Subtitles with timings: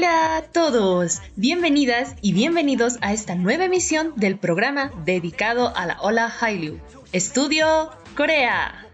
[0.00, 6.00] Hola a todos, bienvenidas y bienvenidos a esta nueva emisión del programa dedicado a la
[6.00, 6.80] Ola Hallyu,
[7.12, 8.86] Estudio Corea.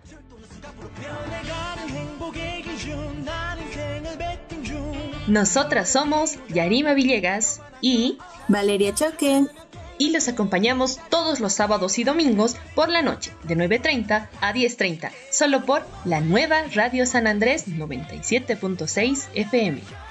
[5.29, 8.19] Nosotras somos Yarima Villegas y
[8.49, 9.45] Valeria Choque
[9.99, 15.13] y los acompañamos todos los sábados y domingos por la noche, de 9.30 a 10.30,
[15.31, 20.06] solo por la nueva Radio San Andrés 97.6 FM.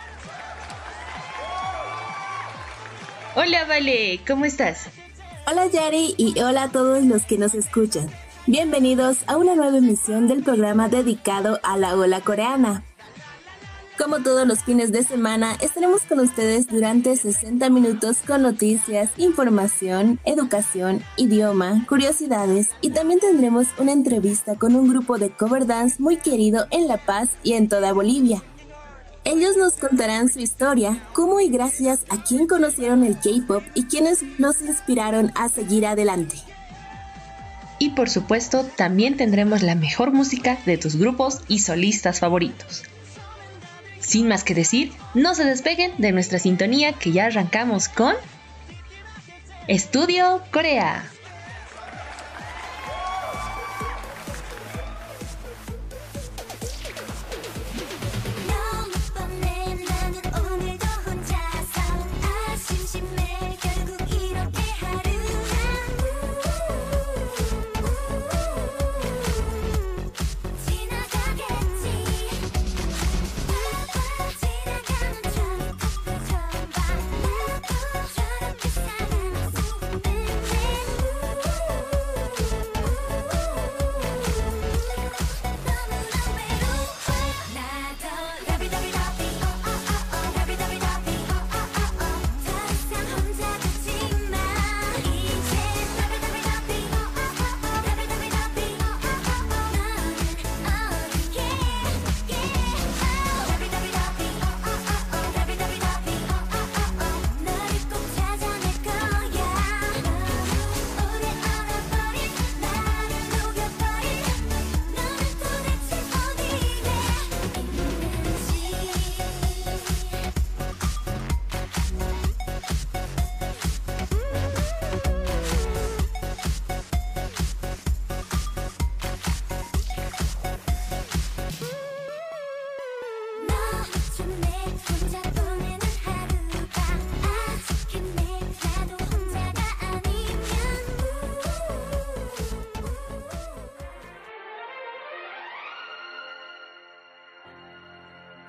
[3.38, 4.88] Hola Vale, ¿cómo estás?
[5.46, 8.10] Hola Yari y hola a todos los que nos escuchan.
[8.48, 12.86] Bienvenidos a una nueva emisión del programa dedicado a la ola coreana.
[13.98, 20.18] Como todos los fines de semana, estaremos con ustedes durante 60 minutos con noticias, información,
[20.24, 26.16] educación, idioma, curiosidades y también tendremos una entrevista con un grupo de cover dance muy
[26.16, 28.42] querido en La Paz y en toda Bolivia.
[29.26, 34.22] Ellos nos contarán su historia, cómo y gracias a quién conocieron el K-pop y quienes
[34.38, 36.36] los inspiraron a seguir adelante.
[37.80, 42.84] Y por supuesto, también tendremos la mejor música de tus grupos y solistas favoritos.
[44.00, 48.14] Sin más que decir, no se despeguen de nuestra sintonía que ya arrancamos con
[49.68, 51.04] Estudio Corea.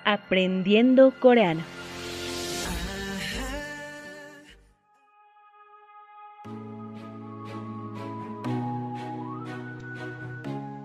[0.05, 1.61] Aprendiendo coreano.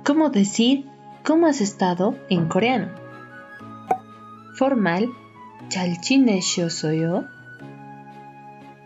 [0.05, 0.87] ¿Cómo decir
[1.25, 2.89] cómo has estado en coreano?
[4.57, 5.09] Formal,
[5.69, 7.27] 잘 지내셨어요?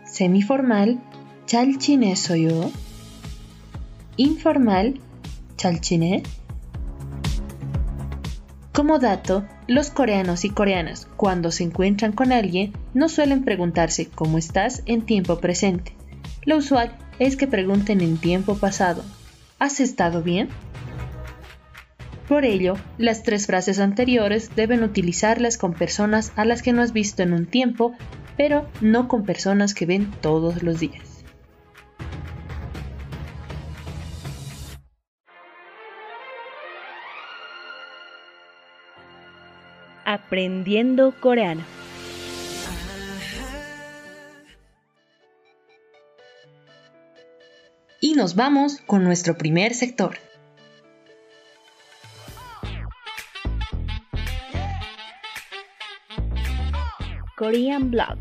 [0.05, 0.99] Semiformal,
[1.45, 2.71] 잘 지냈어요?
[4.17, 4.95] Informal,
[5.55, 6.23] 잘 지내?
[8.76, 14.36] como dato, los coreanos y coreanas, cuando se encuentran con alguien, no suelen preguntarse cómo
[14.36, 15.96] estás en tiempo presente.
[16.44, 19.02] Lo usual es que pregunten en tiempo pasado.
[19.58, 20.50] ¿Has estado bien?
[22.28, 26.92] Por ello, las tres frases anteriores deben utilizarlas con personas a las que no has
[26.92, 27.94] visto en un tiempo,
[28.36, 31.15] pero no con personas que ven todos los días.
[40.26, 41.62] Aprendiendo coreano.
[48.00, 50.18] Y nos vamos con nuestro primer sector.
[57.36, 58.18] Korean Blog.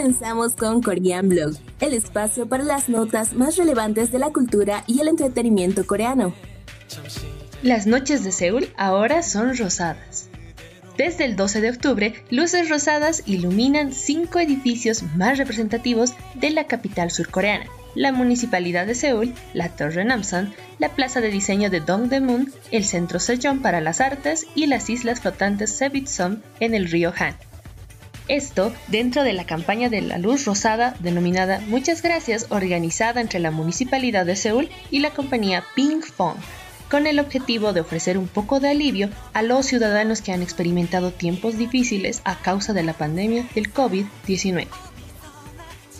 [0.00, 4.98] Comenzamos con Korean Blog, el espacio para las notas más relevantes de la cultura y
[5.00, 6.32] el entretenimiento coreano.
[7.62, 10.30] Las noches de Seúl ahora son rosadas.
[10.96, 17.10] Desde el 12 de octubre, luces rosadas iluminan cinco edificios más representativos de la capital
[17.10, 22.86] surcoreana, la Municipalidad de Seúl, la Torre Namsan, la Plaza de Diseño de Dongdaemun, el
[22.86, 27.49] Centro Sejong para las Artes y las islas flotantes Sebitsom en el río Han.
[28.30, 33.50] Esto dentro de la campaña de la luz rosada denominada Muchas Gracias organizada entre la
[33.50, 36.36] Municipalidad de Seúl y la compañía Pink Phone,
[36.88, 41.10] con el objetivo de ofrecer un poco de alivio a los ciudadanos que han experimentado
[41.10, 44.68] tiempos difíciles a causa de la pandemia del COVID-19.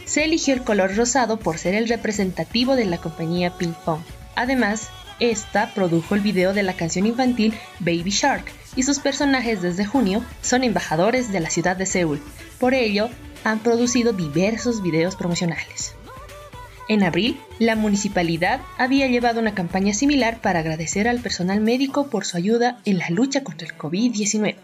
[0.05, 4.05] Se eligió el color rosado por ser el representativo de la compañía Pink Phone.
[4.37, 4.89] Además,
[5.19, 10.25] esta produjo el video de la canción infantil Baby Shark y sus personajes desde junio
[10.43, 12.21] son embajadores de la ciudad de Seúl.
[12.59, 13.09] Por ello,
[13.45, 15.95] han producido diversos videos promocionales.
[16.89, 22.25] En abril, la municipalidad había llevado una campaña similar para agradecer al personal médico por
[22.25, 24.57] su ayuda en la lucha contra el COVID-19.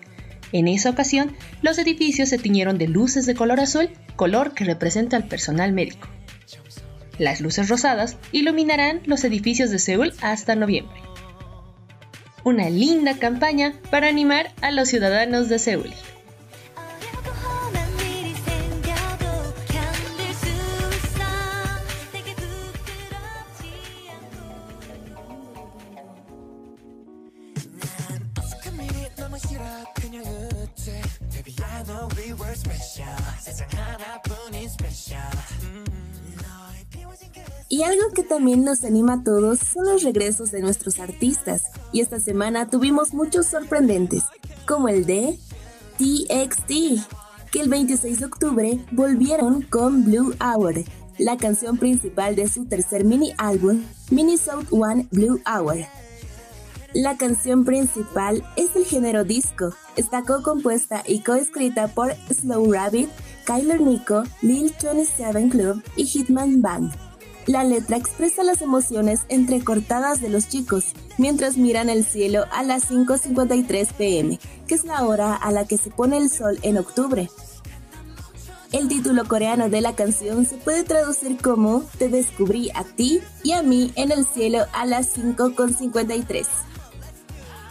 [0.52, 5.17] En esa ocasión, los edificios se tiñeron de luces de color azul, color que representa
[5.17, 6.09] al personal médico.
[7.19, 11.06] Las luces rosadas iluminarán los edificios de Seúl hasta noviembre.
[12.47, 15.93] Una linda campaña para animar a los ciudadanos de Seúl.
[37.76, 41.64] Y algo que también nos anima a todos son los regresos de nuestros artistas.
[41.92, 44.23] Y esta semana tuvimos muchos sorprendentes,
[44.66, 45.38] como el de
[45.99, 47.06] TXT,
[47.52, 50.85] que el 26 de octubre volvieron con Blue Hour,
[51.18, 55.76] la canción principal de su tercer mini álbum, Minnesota One Blue Hour.
[56.95, 59.75] La canción principal es del género disco.
[59.97, 63.11] Está co-compuesta y coescrita por Slow Rabbit,
[63.45, 67.06] Kyler Nico, Lil 27 Club y Hitman Band.
[67.47, 72.91] La letra expresa las emociones entrecortadas de los chicos mientras miran el cielo a las
[72.91, 77.31] 5.53 pm, que es la hora a la que se pone el sol en octubre.
[78.73, 83.53] El título coreano de la canción se puede traducir como Te descubrí a ti y
[83.53, 86.47] a mí en el cielo a las 5.53.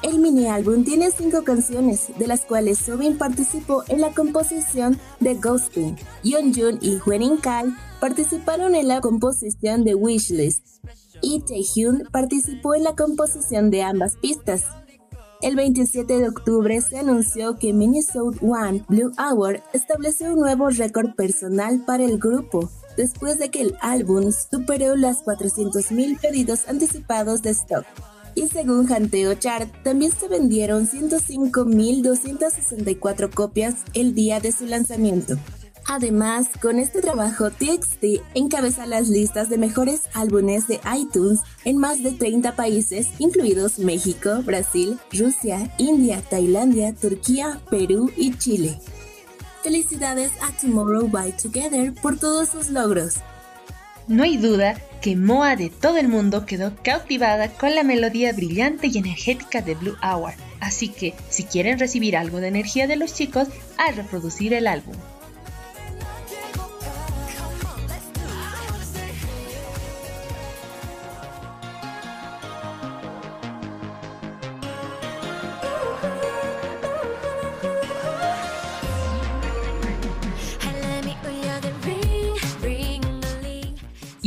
[0.03, 5.33] El mini álbum tiene cinco canciones, de las cuales Sobin participó en la composición de
[5.33, 5.97] Ghosting.
[6.23, 7.73] Yeonjun y Hwenin Kai
[8.05, 10.63] participaron en la composición de Wishlist.
[11.23, 14.65] Y Taehyun participó en la composición de ambas pistas.
[15.41, 21.15] El 27 de octubre se anunció que Minnesota One Blue Hour estableció un nuevo récord
[21.15, 27.49] personal para el grupo, después de que el álbum superó las 400.000 pedidos anticipados de
[27.49, 27.85] stock.
[28.35, 35.39] Y según Hanteo Chart, también se vendieron 105.264 copias el día de su lanzamiento.
[35.87, 42.01] Además, con este trabajo, TXT encabeza las listas de mejores álbumes de iTunes en más
[42.01, 48.79] de 30 países, incluidos México, Brasil, Rusia, India, Tailandia, Turquía, Perú y Chile.
[49.61, 53.17] Felicidades a Tomorrow by Together por todos sus logros.
[54.07, 58.87] No hay duda que Moa de todo el mundo quedó cautivada con la melodía brillante
[58.87, 63.13] y energética de Blue Hour, así que si quieren recibir algo de energía de los
[63.13, 64.95] chicos, a reproducir el álbum.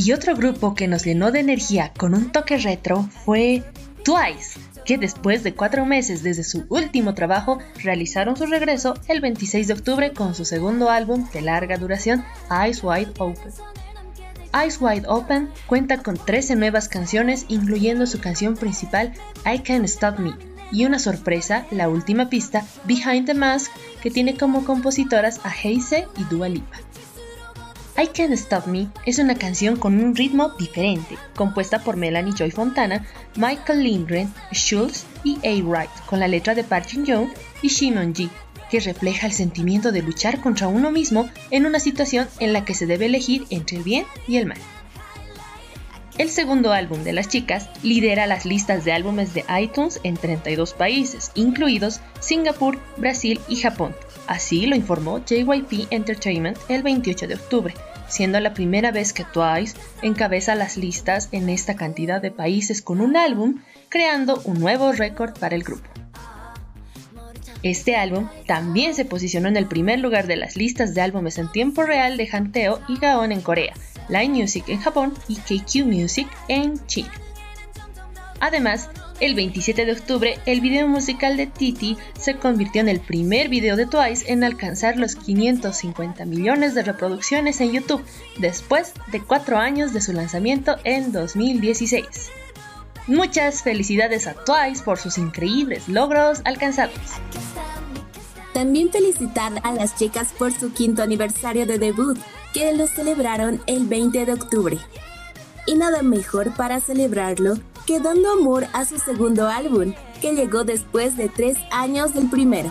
[0.09, 3.62] Y otro grupo que nos llenó de energía con un toque retro fue
[4.05, 9.67] Twice, que después de cuatro meses desde su último trabajo realizaron su regreso el 26
[9.67, 13.53] de octubre con su segundo álbum de larga duración, Eyes Wide Open.
[14.55, 19.12] Eyes Wide Open cuenta con 13 nuevas canciones, incluyendo su canción principal
[19.45, 20.33] I Can't Stop Me,
[20.73, 23.71] y una sorpresa, la última pista, Behind the Mask,
[24.03, 26.79] que tiene como compositoras a Heise y Dua Lipa.
[28.00, 32.52] I Can't Stop Me es una canción con un ritmo diferente, compuesta por Melanie Joy
[32.52, 35.61] Fontana, Michael Lindgren, Schultz y A.
[35.64, 37.28] Wright, con la letra de Park Jin Young
[37.61, 38.31] y Shimon Ji,
[38.71, 42.75] que refleja el sentimiento de luchar contra uno mismo en una situación en la que
[42.75, 44.59] se debe elegir entre el bien y el mal.
[46.19, 50.73] El segundo álbum de las chicas lidera las listas de álbumes de iTunes en 32
[50.73, 53.95] países, incluidos Singapur, Brasil y Japón.
[54.28, 57.75] Así lo informó JYP Entertainment el 28 de octubre,
[58.08, 63.00] siendo la primera vez que Twice encabeza las listas en esta cantidad de países con
[63.00, 65.88] un álbum, creando un nuevo récord para el grupo.
[67.62, 71.50] Este álbum también se posicionó en el primer lugar de las listas de álbumes en
[71.50, 73.73] tiempo real de Hanteo y Gaon en Corea,
[74.11, 77.12] Line Music en Japón y KQ Music en China.
[78.40, 83.48] Además, el 27 de octubre, el video musical de Titi se convirtió en el primer
[83.48, 88.04] video de Twice en alcanzar los 550 millones de reproducciones en YouTube,
[88.38, 92.06] después de cuatro años de su lanzamiento en 2016.
[93.08, 96.94] Muchas felicidades a Twice por sus increíbles logros alcanzados.
[98.54, 102.18] También felicitar a las chicas por su quinto aniversario de debut,
[102.52, 104.78] que lo celebraron el 20 de octubre.
[105.66, 107.58] Y nada mejor para celebrarlo
[107.88, 112.71] que dando amor a su segundo álbum, que llegó después de tres años del primero.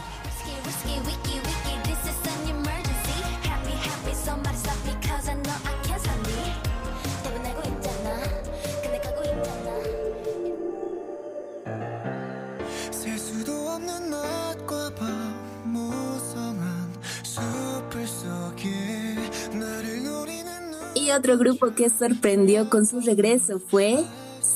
[20.93, 24.05] Y otro grupo que sorprendió con su regreso fue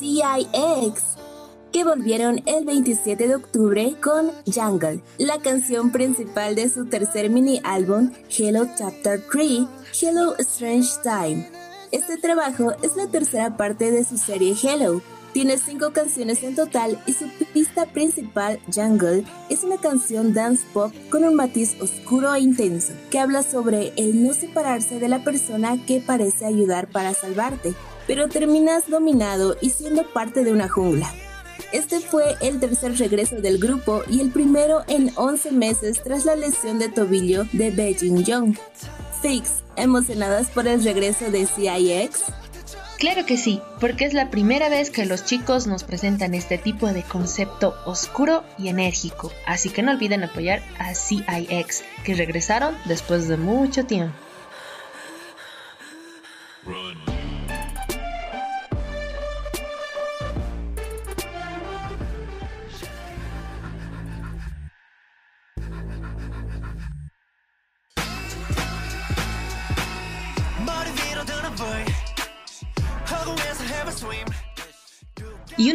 [0.02, 1.00] CIX,
[1.72, 7.62] que volvieron el 27 de octubre con Jungle, la canción principal de su tercer mini
[7.64, 9.68] álbum Hello Chapter 3,
[10.02, 11.48] Hello Strange Time.
[11.92, 15.04] Este trabajo es la tercera parte de su serie Hello.
[15.34, 20.92] Tiene cinco canciones en total y su pista principal, Jungle, es una canción dance pop
[21.12, 25.78] con un matiz oscuro e intenso, que habla sobre el no separarse de la persona
[25.86, 27.76] que parece ayudar para salvarte,
[28.12, 31.10] pero terminas dominado y siendo parte de una jungla.
[31.72, 36.36] Este fue el tercer regreso del grupo y el primero en 11 meses tras la
[36.36, 38.58] lesión de tobillo de Beijing Young.
[39.22, 42.22] Fix, emocionadas por el regreso de CIX.
[43.00, 46.88] Claro que sí, porque es la primera vez que los chicos nos presentan este tipo
[46.88, 53.30] de concepto oscuro y enérgico, así que no olviden apoyar a CIX, que regresaron después
[53.30, 54.18] de mucho tiempo.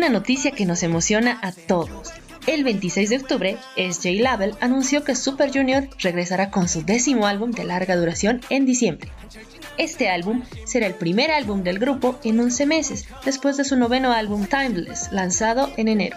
[0.07, 2.13] Una noticia que nos emociona a todos.
[2.47, 7.51] El 26 de octubre, SJ Label anunció que Super Junior regresará con su décimo álbum
[7.51, 9.11] de larga duración en diciembre.
[9.79, 14.13] Este álbum será el primer álbum del grupo en 11 meses, después de su noveno
[14.13, 16.17] álbum Timeless, lanzado en enero.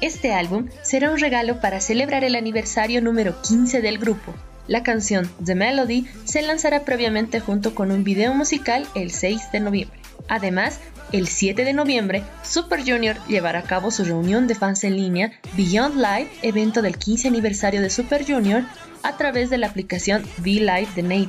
[0.00, 4.32] Este álbum será un regalo para celebrar el aniversario número 15 del grupo.
[4.68, 9.60] La canción The Melody se lanzará previamente junto con un video musical el 6 de
[9.60, 10.00] noviembre.
[10.28, 10.78] Además,
[11.12, 15.32] el 7 de noviembre, Super Junior llevará a cabo su reunión de fans en línea
[15.56, 18.64] Beyond Live, evento del 15 aniversario de Super Junior,
[19.02, 21.28] a través de la aplicación V-Live de Naver.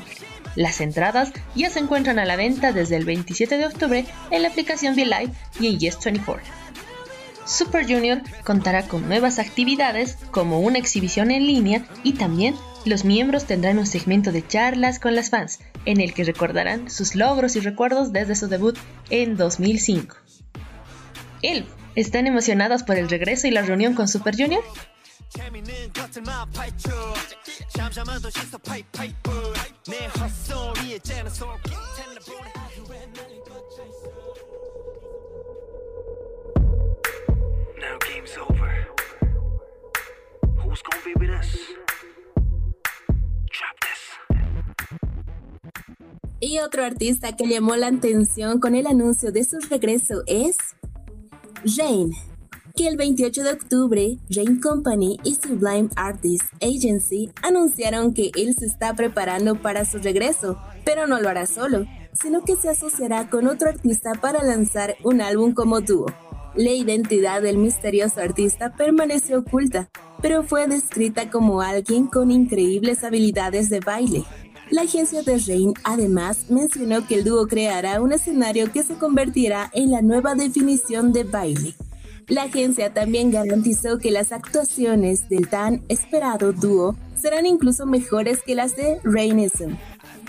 [0.56, 4.50] Las entradas ya se encuentran a la venta desde el 27 de octubre en la
[4.50, 6.42] aplicación V-Live y en Yes24.
[7.46, 12.56] Super Junior contará con nuevas actividades como una exhibición en línea y también
[12.86, 17.14] los miembros tendrán un segmento de charlas con las fans, en el que recordarán sus
[17.14, 18.78] logros y recuerdos desde su debut
[19.10, 20.16] en 2005.
[21.42, 24.64] Elf, ¿están emocionados por el regreso y la reunión con Super Junior?
[37.80, 38.88] Now game's over.
[40.58, 41.89] Who's gonna be with us?
[46.42, 50.56] Y otro artista que llamó la atención con el anuncio de su regreso es
[51.78, 52.14] Rain,
[52.78, 58.68] que el 28 de octubre Rain Company y Sublime Artists Agency anunciaron que él se
[58.68, 63.46] está preparando para su regreso, pero no lo hará solo, sino que se asociará con
[63.48, 66.06] otro artista para lanzar un álbum como dúo.
[66.56, 69.90] La identidad del misterioso artista permaneció oculta,
[70.22, 74.24] pero fue descrita como alguien con increíbles habilidades de baile.
[74.72, 79.72] La agencia de Rain además mencionó que el dúo creará un escenario que se convertirá
[79.74, 81.74] en la nueva definición de baile.
[82.28, 88.54] La agencia también garantizó que las actuaciones del tan esperado dúo serán incluso mejores que
[88.54, 89.72] las de Rainism.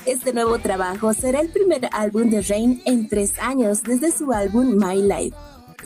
[0.06, 4.74] Este nuevo trabajo será el primer álbum de Rain en tres años desde su álbum
[4.76, 5.36] My Life.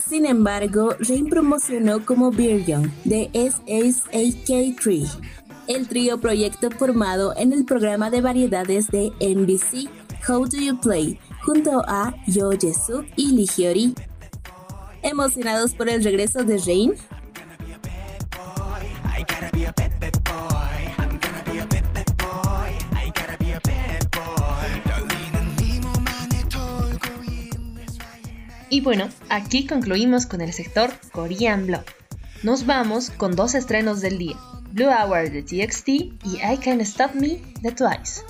[0.07, 5.09] Sin embargo, Rain promocionó como Young de SSAK3,
[5.67, 9.89] el trío proyecto formado en el programa de variedades de NBC
[10.27, 13.93] How Do You Play, junto a Yo Jesús y Ligiori.
[15.01, 16.93] ¿Emocionados por el regreso de Rain?
[28.69, 31.85] Y bueno, aquí concluimos con el sector Korean Block.
[32.43, 34.35] Nos vamos con dos estrenos del día.
[34.75, 38.23] Blue Hour de TXT y I Can't Stop Me de Twice.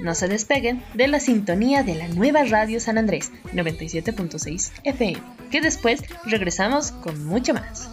[0.00, 5.60] No se despeguen de la sintonía de la nueva radio San Andrés 97.6 FM, que
[5.60, 7.90] después regresamos con mucho más.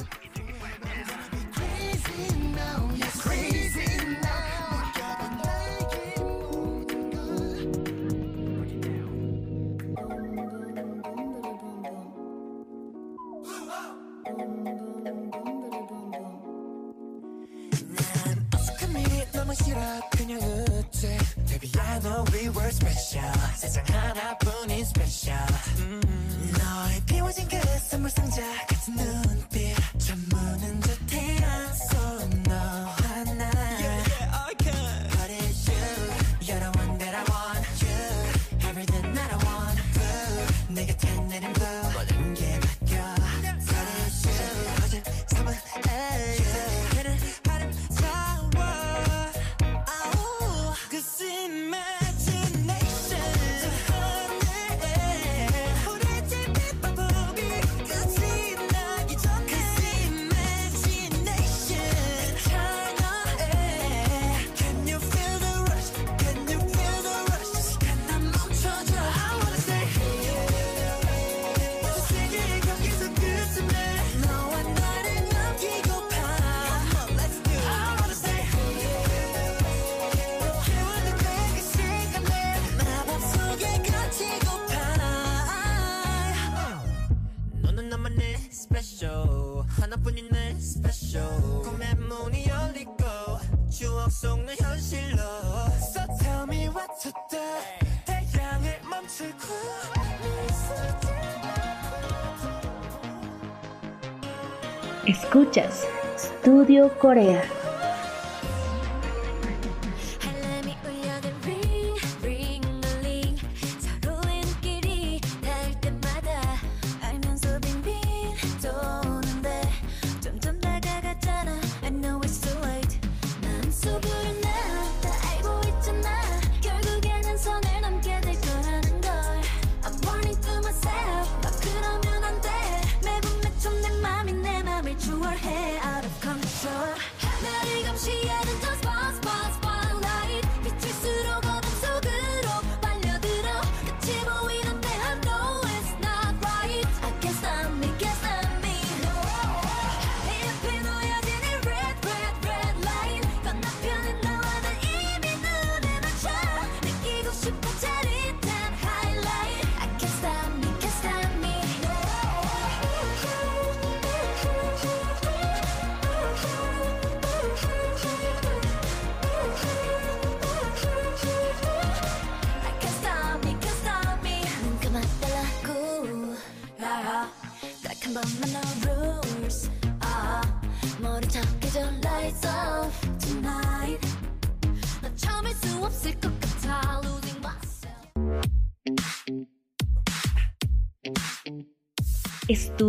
[105.52, 105.86] Escuchas
[106.18, 107.61] Studio Corea.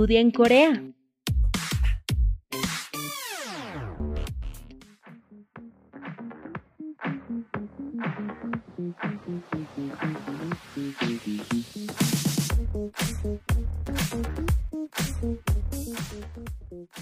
[0.02, 0.82] Estudia en Corea.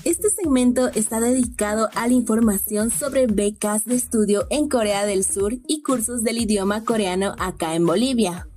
[0.05, 5.55] Este segmento está dedicado a la información sobre becas de estudio en Corea del Sur
[5.67, 8.50] y cursos del idioma coreano acá en Bolivia.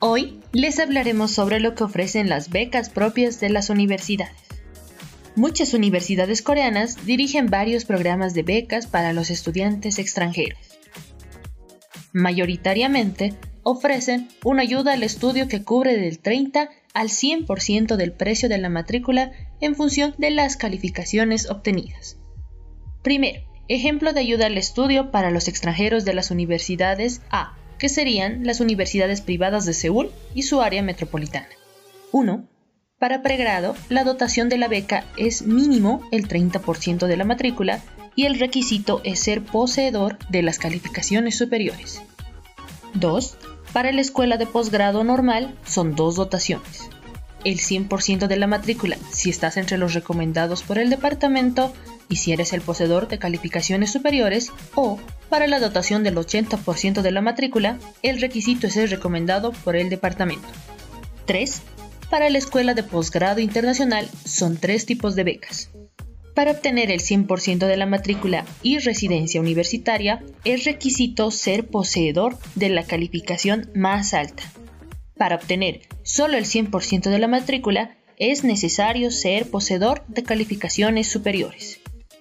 [0.00, 4.36] Hoy les hablaremos sobre lo que ofrecen las becas propias de las universidades.
[5.34, 10.78] Muchas universidades coreanas dirigen varios programas de becas para los estudiantes extranjeros.
[12.12, 13.34] Mayoritariamente
[13.64, 18.68] ofrecen una ayuda al estudio que cubre del 30 al 100% del precio de la
[18.68, 22.18] matrícula en función de las calificaciones obtenidas.
[23.02, 28.44] Primero, ejemplo de ayuda al estudio para los extranjeros de las universidades A, que serían
[28.44, 31.48] las universidades privadas de Seúl y su área metropolitana.
[32.12, 32.48] 1.
[32.98, 37.80] Para pregrado, la dotación de la beca es mínimo el 30% de la matrícula
[38.16, 42.02] y el requisito es ser poseedor de las calificaciones superiores.
[42.94, 43.36] 2.
[43.72, 46.90] Para la escuela de posgrado normal son dos dotaciones.
[47.44, 51.72] El 100% de la matrícula si estás entre los recomendados por el departamento
[52.08, 57.10] y si eres el poseedor de calificaciones superiores o para la dotación del 80% de
[57.10, 60.48] la matrícula, el requisito es ser recomendado por el departamento.
[61.26, 61.62] 3.
[62.10, 65.70] Para la escuela de posgrado internacional son tres tipos de becas.
[66.34, 72.68] Para obtener el 100% de la matrícula y residencia universitaria, es requisito ser poseedor de
[72.68, 74.44] la calificación más alta.
[75.16, 81.80] Para obtener solo el 100% de la matrícula, es necesario ser poseedor de calificaciones superiores.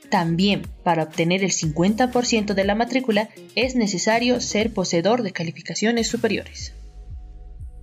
[0.10, 6.74] También para obtener el 50% de la matrícula es necesario ser poseedor de calificaciones superiores.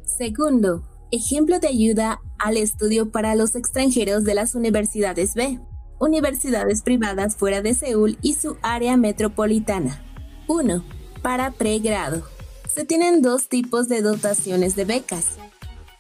[0.05, 5.61] Segundo, ejemplo de ayuda al estudio para los extranjeros de las universidades B.
[6.01, 10.03] Universidades privadas fuera de Seúl y su área metropolitana.
[10.49, 10.85] 1.
[11.23, 12.23] Para pregrado.
[12.75, 15.39] Se tienen dos tipos de dotaciones de becas.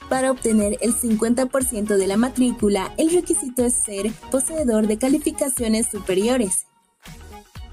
[0.08, 6.66] Para obtener el 50% de la matrícula, el requisito es ser poseedor de calificaciones superiores.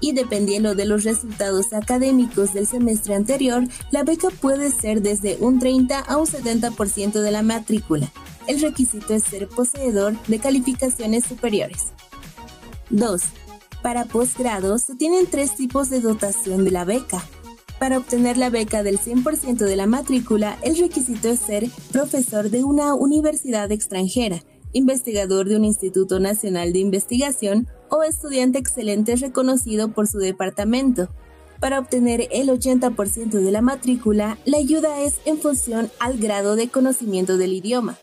[0.00, 5.60] Y dependiendo de los resultados académicos del semestre anterior, la beca puede ser desde un
[5.60, 8.10] 30 a un 70% de la matrícula.
[8.48, 11.92] El requisito es ser poseedor de calificaciones superiores.
[12.90, 13.22] 2.
[13.82, 17.22] Para posgrado se tienen tres tipos de dotación de la beca.
[17.82, 22.62] Para obtener la beca del 100% de la matrícula, el requisito es ser profesor de
[22.62, 30.06] una universidad extranjera, investigador de un Instituto Nacional de Investigación o estudiante excelente reconocido por
[30.06, 31.08] su departamento.
[31.58, 36.68] Para obtener el 80% de la matrícula, la ayuda es en función al grado de
[36.68, 37.98] conocimiento del idioma.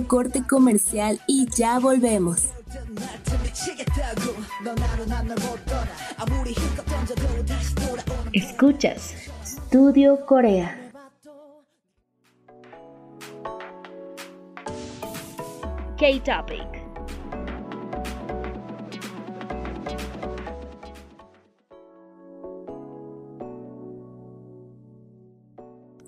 [0.00, 2.50] pequeño corte comercial y ya volvemos.
[8.32, 10.76] Escuchas Studio Corea.
[15.98, 16.80] K-Topic.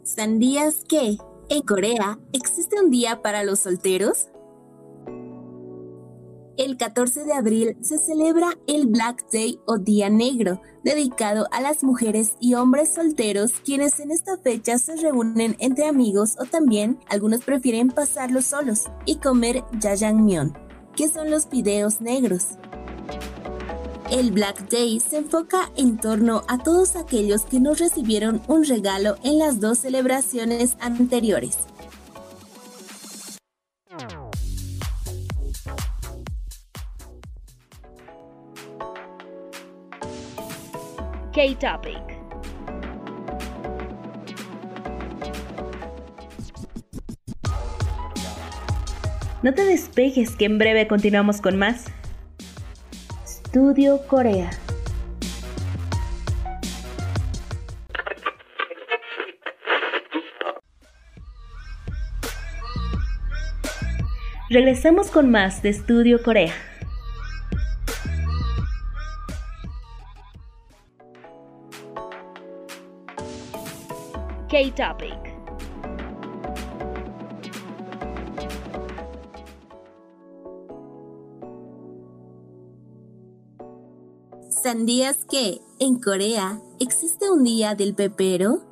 [0.05, 1.19] ¿Sandías qué?
[1.53, 4.29] En Corea existe un día para los solteros?
[6.57, 11.85] El 14 de abril se celebra el Black Day o Día Negro, dedicado a las
[11.85, 17.43] mujeres y hombres solteros quienes en esta fecha se reúnen entre amigos o también algunos
[17.43, 20.57] prefieren pasarlo solos y comer jajangmyeon,
[20.97, 22.57] que son los fideos negros.
[24.13, 29.17] El Black Day se enfoca en torno a todos aquellos que no recibieron un regalo
[29.25, 31.57] en las dos celebraciones anteriores.
[41.33, 42.23] K-Topic.
[49.43, 51.87] No te despegues que en breve continuamos con más.
[53.53, 54.49] Studio Corea.
[64.49, 66.55] Regresamos con más de Estudio Corea.
[74.49, 75.22] K-Topic.
[84.63, 88.63] ¿Sabías que en Corea existe un día del pepero?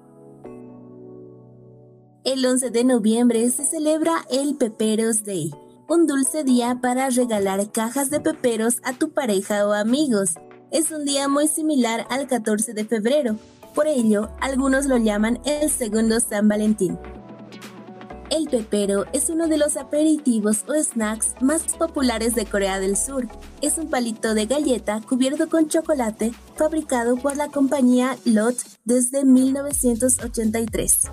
[2.22, 5.50] El 11 de noviembre se celebra el Peperos Day,
[5.88, 10.34] un dulce día para regalar cajas de peperos a tu pareja o amigos.
[10.70, 13.36] Es un día muy similar al 14 de febrero,
[13.74, 16.98] por ello algunos lo llaman el segundo San Valentín.
[18.30, 23.26] El pepero es uno de los aperitivos o snacks más populares de Corea del Sur.
[23.60, 31.08] Es un palito de galleta cubierto con chocolate fabricado por la compañía Lot desde 1983.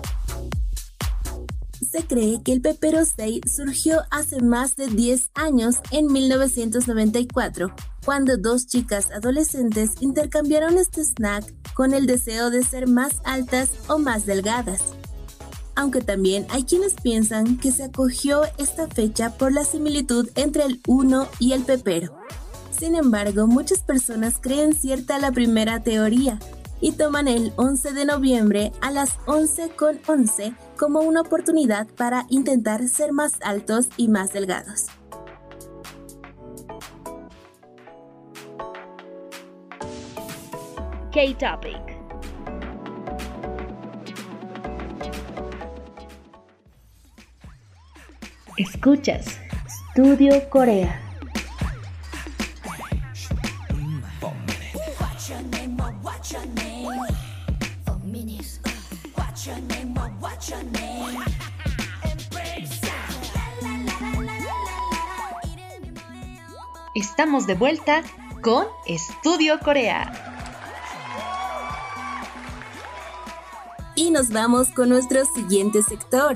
[1.90, 8.36] Se cree que el Pepero Day surgió hace más de 10 años en 1994, cuando
[8.36, 14.24] dos chicas adolescentes intercambiaron este snack con el deseo de ser más altas o más
[14.24, 14.82] delgadas
[15.78, 20.80] aunque también hay quienes piensan que se acogió esta fecha por la similitud entre el
[20.88, 22.18] uno y el pepero.
[22.76, 26.40] Sin embargo, muchas personas creen cierta la primera teoría
[26.80, 32.26] y toman el 11 de noviembre a las 11 con 11 como una oportunidad para
[32.28, 34.86] intentar ser más altos y más delgados.
[41.12, 41.97] K-Topic.
[48.58, 49.38] Escuchas
[49.92, 51.00] Studio Corea.
[66.96, 68.02] Estamos de vuelta
[68.42, 70.12] con Estudio Corea.
[73.94, 76.34] Y nos vamos con nuestro siguiente sector,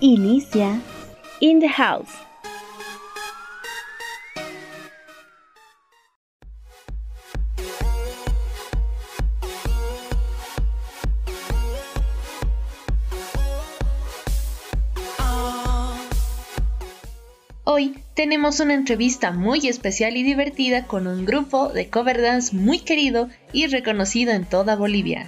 [0.00, 0.80] Inicia
[1.40, 2.08] In the House.
[17.64, 22.78] Hoy tenemos una entrevista muy especial y divertida con un grupo de cover dance muy
[22.78, 25.26] querido y reconocido en toda Bolivia.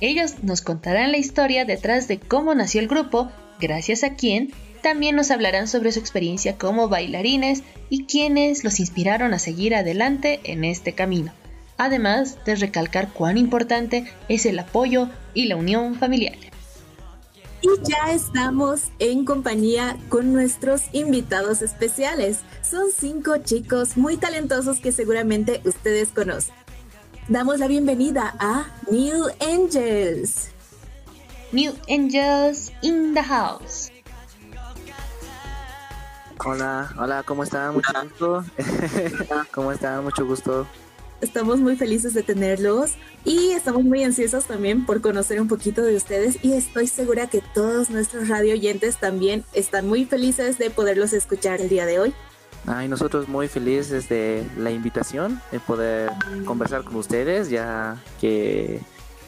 [0.00, 3.30] Ellos nos contarán la historia detrás de cómo nació el grupo,
[3.62, 9.32] gracias a quien también nos hablarán sobre su experiencia como bailarines y quienes los inspiraron
[9.32, 11.32] a seguir adelante en este camino,
[11.78, 16.36] además de recalcar cuán importante es el apoyo y la unión familiar.
[17.62, 22.40] Y ya estamos en compañía con nuestros invitados especiales.
[22.60, 26.56] Son cinco chicos muy talentosos que seguramente ustedes conocen.
[27.28, 30.51] Damos la bienvenida a New Angels.
[31.52, 33.92] New Angels in the House.
[36.44, 37.74] Hola, hola, ¿cómo están?
[37.74, 38.44] Mucho gusto.
[39.52, 40.02] ¿Cómo están?
[40.02, 40.66] Mucho gusto.
[41.20, 45.94] Estamos muy felices de tenerlos y estamos muy ansiosos también por conocer un poquito de
[45.94, 51.12] ustedes y estoy segura que todos nuestros radio oyentes también están muy felices de poderlos
[51.12, 52.14] escuchar el día de hoy.
[52.66, 56.10] Ay, nosotros muy felices de la invitación, de poder
[56.44, 58.80] conversar con ustedes, ya que,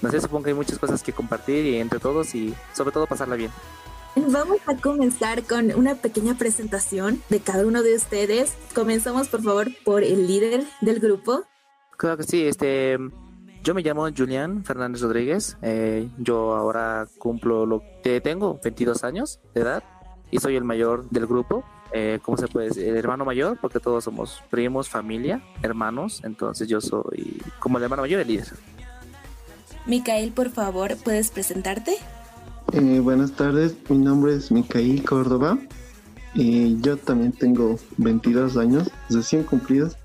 [0.05, 3.07] no sé, supongo que hay muchas cosas que compartir y entre todos y sobre todo
[3.07, 3.51] pasarla bien.
[4.17, 8.55] Vamos a comenzar con una pequeña presentación de cada uno de ustedes.
[8.75, 11.45] Comenzamos por favor por el líder del grupo.
[11.97, 12.99] Claro que sí, este,
[13.63, 19.41] yo me llamo Julián Fernández Rodríguez, eh, yo ahora cumplo lo que tengo, 22 años
[19.55, 19.83] de edad
[20.31, 21.65] y soy el mayor del grupo.
[21.93, 22.89] Eh, ¿Cómo se puede decir?
[22.89, 28.03] El hermano mayor, porque todos somos primos, familia, hermanos, entonces yo soy como el hermano
[28.03, 28.49] mayor, el líder.
[29.87, 31.97] Micael, por favor, ¿puedes presentarte?
[32.73, 35.59] Eh, buenas tardes, mi nombre es Micael Córdoba
[36.35, 39.97] y yo también tengo 22 años, recién cumplidos.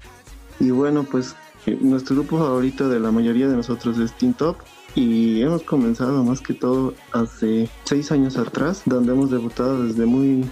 [0.60, 4.58] Y bueno, pues eh, nuestro grupo favorito de la mayoría de nosotros es Teen Top
[4.96, 10.44] y hemos comenzado más que todo hace seis años atrás, donde hemos debutado desde muy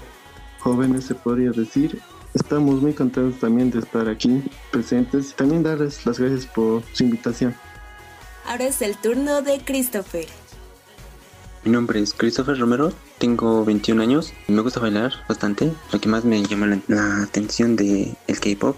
[0.59, 1.99] jóvenes, se podría decir.
[2.33, 7.03] Estamos muy contentos también de estar aquí presentes y también darles las gracias por su
[7.03, 7.55] invitación.
[8.47, 10.25] Ahora es el turno de Christopher.
[11.65, 15.73] Mi nombre es Christopher Romero, tengo 21 años y me gusta bailar bastante.
[15.91, 18.77] Lo que más me llama la, la atención de el K-pop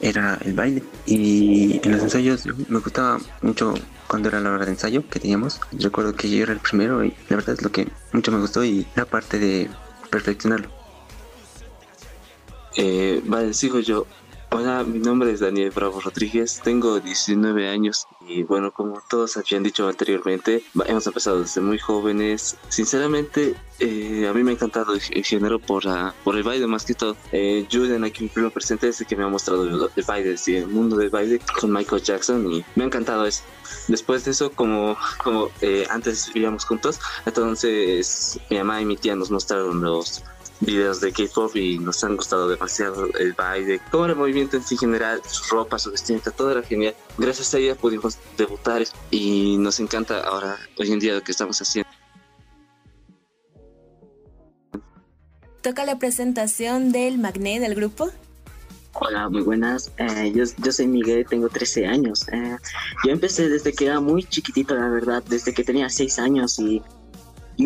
[0.00, 3.74] era el baile y en los ensayos me gustaba mucho
[4.06, 5.60] cuando era la hora de ensayo que teníamos.
[5.72, 8.64] Recuerdo que yo era el primero y la verdad es lo que mucho me gustó
[8.64, 9.68] y la parte de
[10.08, 10.70] perfeccionarlo.
[12.76, 14.06] Eh, vale, sigo yo.
[14.52, 19.62] Hola, mi nombre es Daniel Bravo Rodríguez, tengo 19 años y bueno, como todos habían
[19.62, 22.56] dicho anteriormente, hemos empezado desde muy jóvenes.
[22.68, 26.84] Sinceramente, eh, a mí me ha encantado el, género por, la- por el baile más
[26.84, 27.16] que todo.
[27.30, 30.36] Eh, Julian, aquí mi primo presente, es el que me ha mostrado el, el baile,
[30.36, 33.44] sí, el mundo del baile con Michael Jackson y me ha encantado eso.
[33.86, 39.14] Después de eso, como, como eh, antes vivíamos juntos, entonces mi mamá y mi tía
[39.14, 40.24] nos mostraron los
[40.60, 44.76] videos de K-pop y nos han gustado demasiado el baile, todo el movimiento en sí
[44.76, 46.94] general, su ropa, su vestimenta, todo era genial.
[47.18, 51.60] Gracias a ella pudimos debutar y nos encanta ahora, hoy en día, lo que estamos
[51.60, 51.90] haciendo.
[55.62, 58.10] Toca la presentación del magné del grupo.
[58.94, 59.92] Hola, muy buenas.
[59.98, 62.26] Eh, yo, yo soy Miguel, tengo 13 años.
[62.28, 62.56] Eh,
[63.04, 66.82] yo empecé desde que era muy chiquitito, la verdad, desde que tenía 6 años y,
[66.99, 66.99] y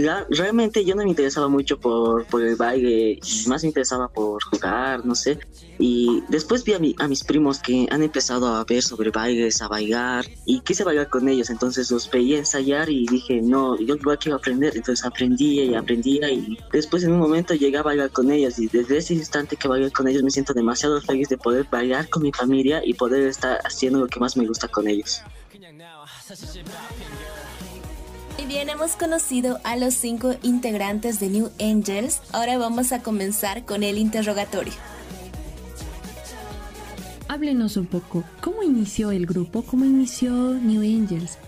[0.00, 4.42] la- realmente yo no me interesaba mucho por, por el baile, más me interesaba por
[4.44, 5.38] jugar, no sé.
[5.78, 9.61] Y después vi a, mi- a mis primos que han empezado a ver sobre bailes,
[9.61, 13.96] a bailar y quise bailar con ellos, entonces los veía ensayar y dije, no, yo
[13.96, 18.11] igual quiero aprender, entonces aprendía y aprendía y después en un momento llegué a bailar
[18.12, 21.38] con ellos y desde ese instante que bailé con ellos me siento demasiado feliz de
[21.38, 24.87] poder bailar con mi familia y poder estar haciendo lo que más me gusta con
[24.87, 25.22] ellos.
[28.44, 32.20] Y bien, hemos conocido a los cinco integrantes de New Angels.
[32.32, 34.74] Ahora vamos a comenzar con el interrogatorio.
[37.28, 39.62] Háblenos un poco, ¿cómo inició el grupo?
[39.62, 41.38] ¿Cómo inició New Angels?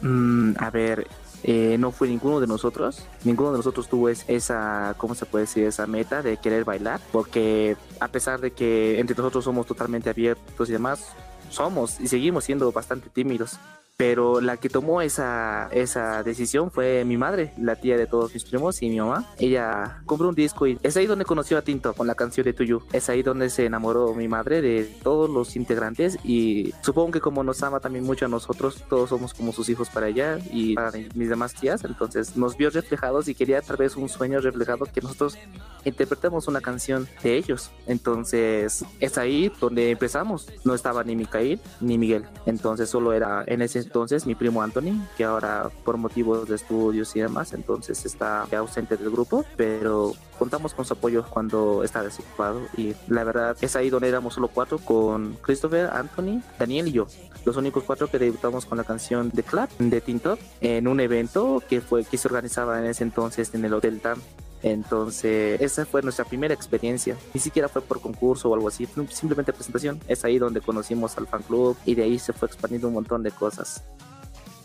[0.00, 1.06] Mm, a ver,
[1.42, 3.04] eh, no fue ninguno de nosotros.
[3.22, 5.64] Ninguno de nosotros tuvo es- esa, ¿cómo se puede decir?
[5.64, 7.00] Esa meta de querer bailar.
[7.12, 11.04] Porque a pesar de que entre nosotros somos totalmente abiertos y demás,
[11.50, 13.58] somos y seguimos siendo bastante tímidos.
[13.96, 18.42] Pero la que tomó esa, esa decisión fue mi madre, la tía de todos mis
[18.42, 19.32] primos y mi mamá.
[19.38, 22.52] Ella compró un disco y es ahí donde conoció a Tinto con la canción de
[22.52, 22.82] Tuyu.
[22.92, 27.44] Es ahí donde se enamoró mi madre de todos los integrantes y supongo que como
[27.44, 30.90] nos ama también mucho a nosotros, todos somos como sus hijos para ella y para
[31.14, 31.84] mis demás tías.
[31.84, 35.38] Entonces nos vio reflejados y quería tal vez un sueño reflejado que nosotros
[35.84, 37.70] interpretemos una canción de ellos.
[37.86, 40.48] Entonces es ahí donde empezamos.
[40.64, 42.24] No estaba ni Micael ni Miguel.
[42.44, 47.14] Entonces solo era en ese entonces mi primo Anthony, que ahora por motivos de estudios
[47.16, 52.60] y demás, entonces está ausente del grupo, pero contamos con su apoyo cuando está desocupado
[52.76, 57.06] y la verdad es ahí donde éramos solo cuatro con Christopher, Anthony, Daniel y yo.
[57.44, 61.62] Los únicos cuatro que debutamos con la canción The Club de Tinto en un evento
[61.68, 64.18] que fue que se organizaba en ese entonces en el Hotel Tam.
[64.64, 67.18] Entonces, esa fue nuestra primera experiencia.
[67.34, 70.00] Ni siquiera fue por concurso o algo así, simplemente presentación.
[70.08, 73.22] Es ahí donde conocimos al fan club y de ahí se fue expandiendo un montón
[73.22, 73.84] de cosas.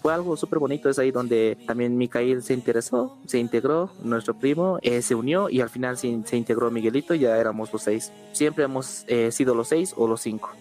[0.01, 4.79] Fue algo súper bonito, es ahí donde también Micael se interesó, se integró, nuestro primo
[4.83, 8.13] eh, se unió y al final se, se integró Miguelito y ya éramos los seis.
[8.31, 10.51] Siempre hemos eh, sido los seis o los cinco.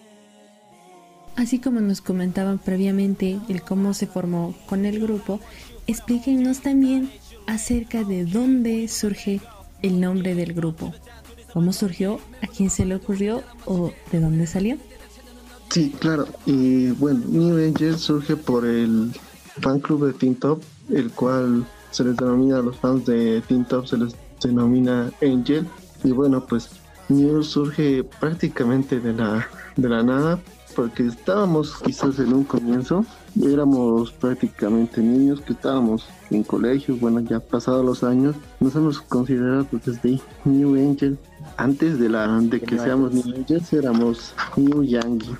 [1.37, 5.39] Así como nos comentaban previamente el cómo se formó con el grupo,
[5.87, 7.09] explíquenos también
[7.53, 9.41] acerca de dónde surge
[9.81, 10.93] el nombre del grupo.
[11.53, 14.77] cómo surgió, a quién se le ocurrió o de dónde salió.
[15.69, 16.27] Sí, claro.
[16.45, 19.11] Y bueno, New Angel surge por el
[19.61, 23.65] fan club de Teen Top, el cual se les denomina a los fans de Teen
[23.65, 25.67] Top, se les denomina Angel.
[26.03, 26.69] Y bueno, pues
[27.09, 30.39] New surge prácticamente de la, de la nada,
[30.75, 33.05] porque estábamos quizás en un comienzo,
[33.47, 39.65] éramos prácticamente niños que estábamos en colegio, bueno, ya pasados los años, nos hemos considerado
[39.71, 41.17] desde New Angel.
[41.57, 43.13] Antes de, la, de que seamos.
[43.13, 45.35] New Angels éramos New Yankee.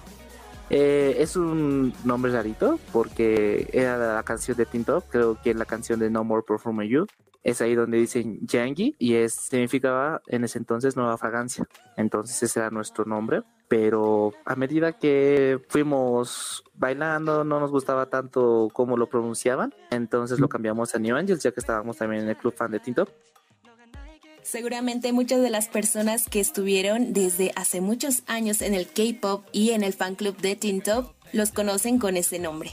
[0.69, 5.55] Eh, es un nombre rarito porque era la canción de Teen Top, creo que es
[5.55, 7.07] la canción de No More Perfume You.
[7.43, 11.67] Es ahí donde dicen Yangi y es, significaba en ese entonces nueva fragancia.
[11.95, 13.43] Entonces ese era nuestro nombre.
[13.67, 19.73] Pero a medida que fuimos bailando, no nos gustaba tanto cómo lo pronunciaban.
[19.91, 22.79] Entonces lo cambiamos a New Angels, ya que estábamos también en el club fan de
[22.79, 23.09] Teen Top.
[24.41, 29.71] Seguramente muchas de las personas que estuvieron desde hace muchos años en el K-pop y
[29.71, 32.71] en el fan club de Teen Top los conocen con ese nombre.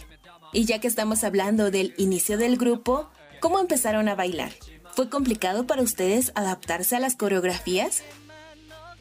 [0.55, 3.11] Y ya que estamos hablando del inicio del grupo,
[3.41, 4.53] ¿cómo empezaron a bailar?
[4.95, 8.03] ¿Fue complicado para ustedes adaptarse a las coreografías?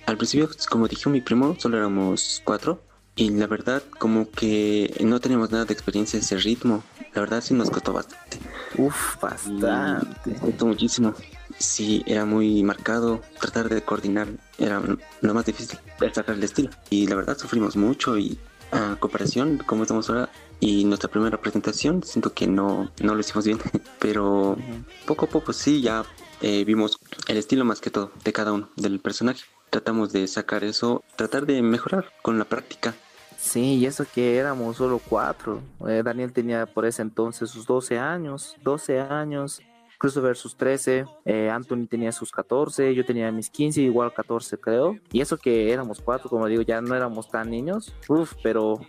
[0.06, 2.82] Al principio, como dijo mi primo, solo éramos cuatro.
[3.16, 6.84] Y la verdad, como que no teníamos nada de experiencia en ese ritmo.
[7.14, 8.40] La verdad, sí nos costó bastante.
[8.78, 10.32] Uf, bastante.
[10.32, 11.14] Nos costó muchísimo.
[11.58, 13.22] Sí, era muy marcado.
[13.40, 14.28] Tratar de coordinar
[14.58, 14.82] era
[15.22, 15.80] lo más difícil.
[16.02, 16.72] El sacar el estilo.
[16.90, 18.18] Y la verdad, sufrimos mucho.
[18.18, 18.38] Y
[18.76, 23.46] a comparación, como estamos ahora, y nuestra primera presentación, siento que no, no lo hicimos
[23.46, 23.60] bien.
[24.00, 24.58] Pero
[25.06, 26.06] poco a poco, sí, ya
[26.42, 29.44] eh, vimos el estilo más que todo de cada uno del personaje.
[29.70, 32.94] Tratamos de sacar eso, tratar de mejorar con la práctica.
[33.38, 35.62] Sí, y eso que éramos solo cuatro.
[35.88, 39.62] Eh, Daniel tenía por ese entonces sus 12 años, 12 años.
[39.98, 44.98] Christopher sus 13, eh, Anthony tenía sus 14, yo tenía mis 15, igual 14 creo.
[45.12, 47.94] Y eso que éramos cuatro, como digo, ya no éramos tan niños.
[48.08, 48.80] Uf, pero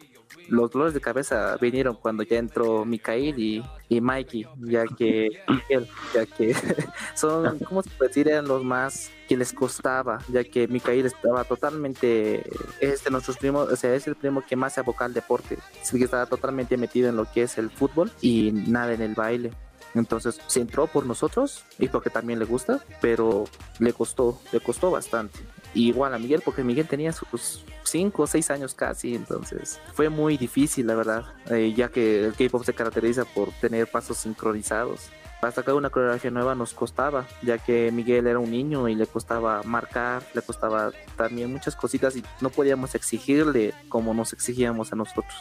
[0.48, 5.28] los dolores de cabeza vinieron cuando ya entró Mikael y, y Mikey, ya que,
[6.14, 6.54] ya que
[7.14, 8.28] son, ¿cómo se puede decir?
[8.28, 12.44] Eran los más que les costaba, ya que Mikael estaba totalmente,
[12.80, 15.58] es de nuestros primos, o sea, es el primo que más se aboca al deporte,
[15.92, 19.14] el que estaba totalmente metido en lo que es el fútbol y nada en el
[19.14, 19.50] baile.
[19.96, 23.44] Entonces se entró por nosotros y porque también le gusta, pero
[23.78, 25.40] le costó, le costó bastante.
[25.74, 30.08] Y igual a Miguel, porque Miguel tenía sus 5 o 6 años casi, entonces fue
[30.08, 35.08] muy difícil, la verdad, eh, ya que el K-pop se caracteriza por tener pasos sincronizados.
[35.40, 39.06] Para sacar una coreografía nueva nos costaba, ya que Miguel era un niño y le
[39.06, 44.96] costaba marcar, le costaba también muchas cositas y no podíamos exigirle como nos exigíamos a
[44.96, 45.34] nosotros.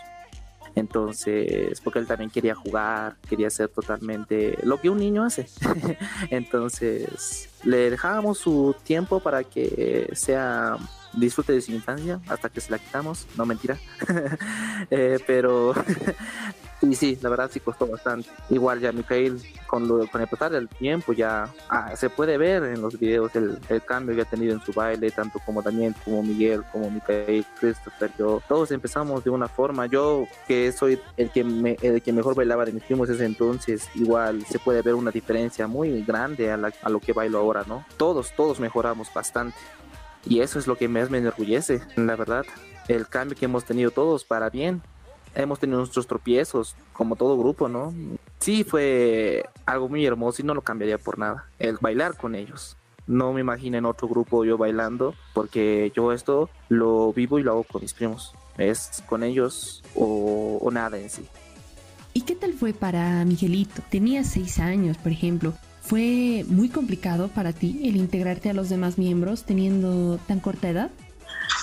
[0.75, 5.47] Entonces, porque él también quería jugar, quería hacer totalmente lo que un niño hace.
[6.29, 10.77] Entonces, le dejábamos su tiempo para que sea
[11.13, 13.77] disfrute de su infancia hasta que se la quitamos, no mentira.
[14.91, 15.73] Eh, pero
[16.81, 18.29] y sí, la verdad sí costó bastante.
[18.49, 22.63] Igual ya Mikhail, con, lo, con el pasar del tiempo ya ah, se puede ver
[22.63, 25.95] en los videos el, el, cambio que ha tenido en su baile, tanto como Daniel,
[26.03, 29.85] como Miguel, como Mikhail, Christopher, yo, todos empezamos de una forma.
[29.85, 33.89] Yo que soy el que, me, el que mejor bailaba de mis primos ese entonces,
[33.95, 37.63] igual se puede ver una diferencia muy grande a, la, a lo que bailo ahora,
[37.67, 37.85] ¿no?
[37.97, 39.57] Todos, todos mejoramos bastante.
[40.27, 42.45] Y eso es lo que más me enorgullece, la verdad.
[42.87, 44.81] El cambio que hemos tenido todos para bien.
[45.35, 47.93] Hemos tenido nuestros tropiezos, como todo grupo, ¿no?
[48.39, 51.45] Sí, fue algo muy hermoso y no lo cambiaría por nada.
[51.59, 52.77] El bailar con ellos.
[53.07, 57.51] No me imagino en otro grupo yo bailando, porque yo esto lo vivo y lo
[57.51, 58.33] hago con mis primos.
[58.57, 61.27] Es con ellos o, o nada en sí.
[62.13, 63.81] ¿Y qué tal fue para Miguelito?
[63.89, 65.53] Tenía seis años, por ejemplo.
[65.81, 70.89] ¿Fue muy complicado para ti el integrarte a los demás miembros teniendo tan corta edad?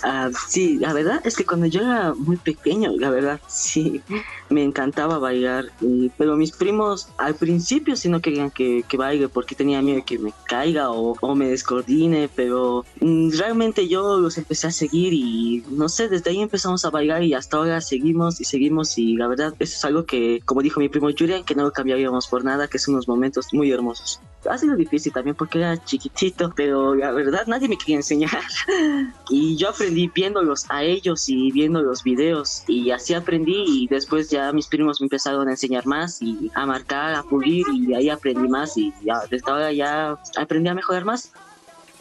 [0.05, 4.03] Uh, sí, la verdad es que cuando yo era muy pequeño, la verdad, sí,
[4.51, 9.29] me encantaba bailar, y, pero mis primos al principio sí no querían que, que baile
[9.29, 14.39] porque tenía miedo que me caiga o, o me descoordine, pero mm, realmente yo los
[14.39, 18.41] empecé a seguir y no sé, desde ahí empezamos a bailar y hasta ahora seguimos
[18.41, 21.55] y seguimos y la verdad eso es algo que, como dijo mi primo Julian, que
[21.55, 24.21] no lo cambiaríamos por nada, que son unos momentos muy hermosos.
[24.49, 28.31] Ha sido difícil también porque era chiquitito, pero la verdad nadie me quería enseñar
[29.31, 34.31] y yo aprendí viéndolos a ellos y viendo los videos y así aprendí y después
[34.31, 38.11] ya mis primos me empezaron a enseñar más y a marcar, a pulir y ahí
[38.11, 41.33] aprendí más y ya desde ahora ya aprendí a mejorar más.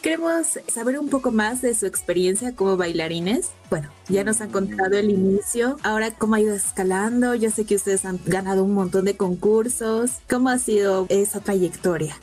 [0.02, 3.50] Queremos saber un poco más de su experiencia como bailarines.
[3.70, 5.76] Bueno, ya nos han contado el inicio.
[5.84, 7.36] Ahora, ¿cómo ha ido escalando?
[7.36, 10.18] Yo sé que ustedes han ganado un montón de concursos.
[10.28, 12.16] ¿Cómo ha sido esa trayectoria?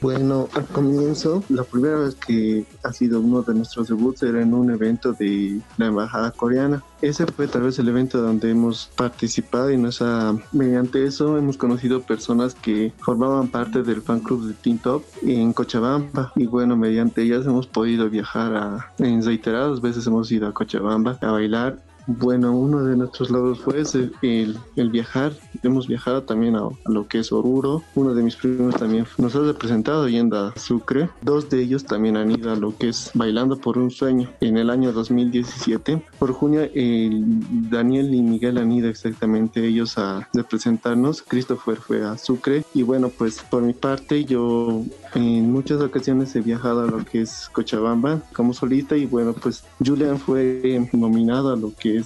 [0.00, 4.54] Bueno, al comienzo, la primera vez que ha sido uno de nuestros debuts era en
[4.54, 6.84] un evento de la embajada coreana.
[7.02, 11.56] Ese fue tal vez el evento donde hemos participado y nos ha, mediante eso hemos
[11.56, 16.76] conocido personas que formaban parte del fan club de Teen Top en Cochabamba y bueno,
[16.76, 21.87] mediante ellas hemos podido viajar a, en reiteradas veces hemos ido a Cochabamba a bailar
[22.08, 25.34] bueno, uno de nuestros logros fue ese, el, el, viajar.
[25.62, 27.82] Hemos viajado también a, a, lo que es Oruro.
[27.94, 31.10] Uno de mis primos también nos ha representado yendo a Sucre.
[31.20, 34.56] Dos de ellos también han ido a lo que es Bailando por un Sueño en
[34.56, 36.02] el año 2017.
[36.18, 41.20] Por junio, el Daniel y Miguel han ido exactamente ellos a representarnos.
[41.20, 42.64] Christopher fue a Sucre.
[42.72, 44.82] Y bueno, pues por mi parte, yo
[45.14, 48.96] en muchas ocasiones he viajado a lo que es Cochabamba como solista.
[48.96, 52.02] Y bueno, pues Julian fue nominado a lo que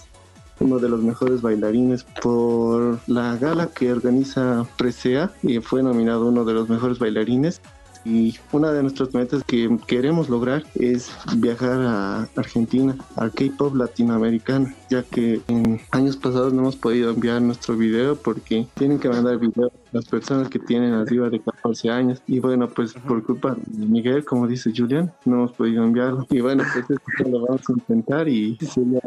[0.60, 6.44] uno de los mejores bailarines por la gala que organiza Presea y fue nominado uno
[6.44, 7.60] de los mejores bailarines
[8.04, 14.72] y una de nuestras metas que queremos lograr es viajar a Argentina, al K-pop latinoamericano,
[14.90, 19.38] ya que en años pasados no hemos podido enviar nuestro video porque tienen que mandar
[19.38, 22.22] video las personas que tienen arriba de 14 años.
[22.26, 26.26] Y bueno, pues por culpa de Miguel, como dice Julian, no hemos podido enviarlo.
[26.30, 29.00] Y bueno, pues esto lo vamos a intentar y sería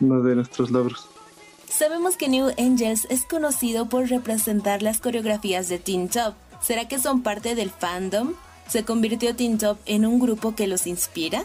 [0.00, 1.08] uno de nuestros logros.
[1.68, 6.34] Sabemos que New Angels es conocido por representar las coreografías de Teen Top.
[6.62, 8.34] ¿Será que son parte del fandom?
[8.68, 11.44] ¿Se convirtió Teen Top en un grupo que los inspira?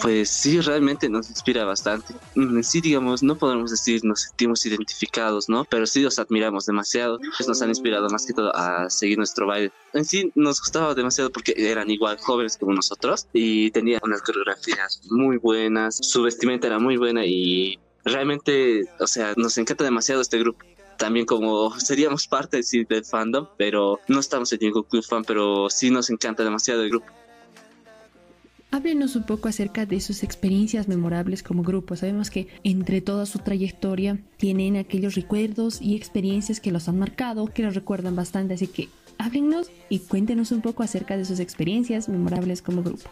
[0.00, 2.14] Pues sí, realmente nos inspira bastante.
[2.62, 5.64] Sí, digamos, no podemos decir nos sentimos identificados, ¿no?
[5.64, 7.18] Pero sí los admiramos demasiado.
[7.36, 9.72] Pues nos han inspirado más que todo a seguir nuestro baile.
[9.92, 15.00] En sí nos gustaba demasiado porque eran igual jóvenes como nosotros y tenían unas coreografías
[15.10, 15.96] muy buenas.
[15.96, 20.64] Su vestimenta era muy buena y realmente, o sea, nos encanta demasiado este grupo
[20.96, 25.68] también como seríamos parte sí, del fandom, pero no estamos en ningún club fan, pero
[25.70, 27.06] sí nos encanta demasiado el grupo.
[28.70, 31.94] Háblenos un poco acerca de sus experiencias memorables como grupo.
[31.94, 37.46] Sabemos que entre toda su trayectoria tienen aquellos recuerdos y experiencias que los han marcado,
[37.46, 38.88] que los recuerdan bastante, así que
[39.18, 43.08] háblenos y cuéntenos un poco acerca de sus experiencias memorables como grupo.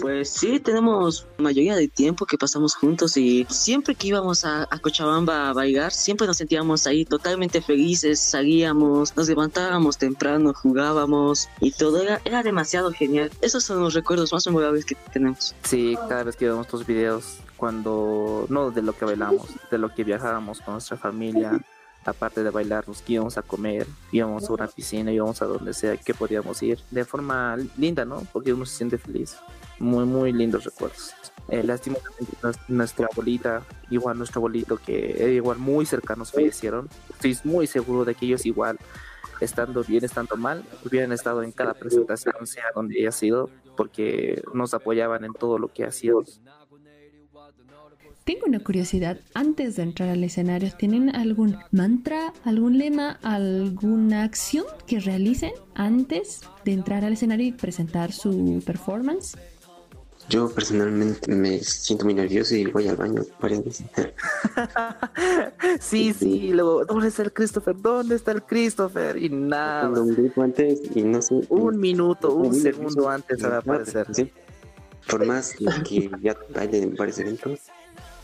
[0.00, 5.50] Pues sí, tenemos mayoría de tiempo que pasamos juntos y siempre que íbamos a, Cochabamba
[5.50, 12.02] a bailar, siempre nos sentíamos ahí totalmente felices, salíamos, nos levantábamos temprano, jugábamos y todo
[12.02, 13.30] era, era demasiado genial.
[13.42, 15.54] Esos son los recuerdos más memorables que tenemos.
[15.64, 19.94] Sí, cada vez que vemos estos videos, cuando, no de lo que bailamos, de lo
[19.94, 21.60] que viajábamos con nuestra familia.
[22.02, 25.98] aparte de bailar, nos íbamos a comer, íbamos a una piscina, íbamos a donde sea
[25.98, 28.26] que podíamos ir, de forma linda, ¿no?
[28.32, 29.36] Porque uno se siente feliz
[29.80, 31.12] muy, muy lindos recuerdos.
[31.48, 32.36] Eh, lastimosamente
[32.68, 36.88] nuestra abuelita, igual nuestro abuelito, que era igual muy cercanos fallecieron.
[37.08, 38.78] Estoy muy seguro de que ellos igual,
[39.40, 44.74] estando bien, estando mal, hubieran estado en cada presentación, sea donde haya sido, porque nos
[44.74, 46.40] apoyaban en todo lo que hacíamos.
[48.24, 54.66] Tengo una curiosidad, antes de entrar al escenario, ¿tienen algún mantra, algún lema, alguna acción
[54.86, 59.36] que realicen antes de entrar al escenario y presentar su performance?
[60.30, 63.86] Yo personalmente me siento muy nervioso y voy al baño varias veces.
[65.80, 67.74] sí, sí, luego, ¿dónde está el Christopher?
[67.76, 69.16] ¿Dónde está el Christopher?
[69.16, 69.88] Y nada.
[69.88, 71.34] Un grupo antes y no sé.
[71.48, 74.06] Un minuto, un, un segundo antes va a aparecer.
[74.12, 74.30] Sí.
[75.08, 75.56] Por más
[75.88, 77.58] que ya baile en varios eventos,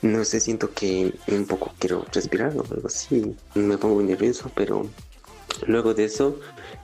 [0.01, 3.35] no sé, siento que un poco quiero respirar o algo así.
[3.57, 4.87] Me pongo muy nervioso, pero
[5.67, 6.39] luego de eso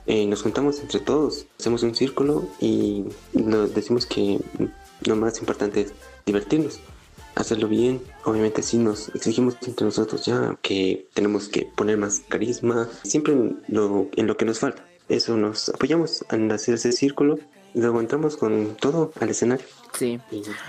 [0.05, 4.41] eh, nos juntamos entre todos, hacemos un círculo y nos decimos que
[5.05, 5.93] lo más importante es
[6.25, 6.79] divertirnos,
[7.35, 8.01] hacerlo bien.
[8.25, 13.61] Obviamente sí nos exigimos entre nosotros ya que tenemos que poner más carisma, siempre en
[13.67, 14.85] lo, en lo que nos falta.
[15.09, 17.39] Eso nos apoyamos en hacer ese círculo
[17.73, 19.65] y luego entramos con todo al escenario.
[19.93, 20.19] Sí,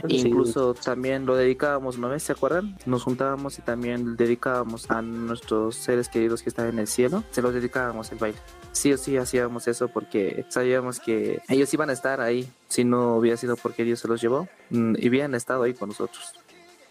[0.08, 2.24] incluso también lo dedicábamos, ¿no ves?
[2.24, 2.76] ¿Se acuerdan?
[2.84, 7.40] Nos juntábamos y también dedicábamos a nuestros seres queridos que están en el cielo, se
[7.40, 8.38] los dedicábamos el baile.
[8.72, 13.16] Sí o sí hacíamos eso porque sabíamos que ellos iban a estar ahí, si no
[13.16, 16.34] hubiera sido porque Dios se los llevó, mm, y hubieran estado ahí con nosotros.